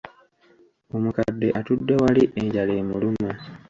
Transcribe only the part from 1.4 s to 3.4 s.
atudde wali enjala emuluma.